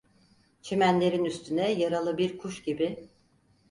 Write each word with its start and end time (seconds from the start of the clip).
Çimenlerin 0.61 1.25
üstüne 1.25 1.71
yaralı 1.71 2.17
bir 2.17 2.37
kuş 2.37 2.63
gibi... 2.63 3.09